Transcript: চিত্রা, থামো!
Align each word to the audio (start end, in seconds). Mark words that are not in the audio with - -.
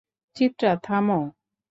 চিত্রা, 0.35 0.71
থামো! 0.85 1.19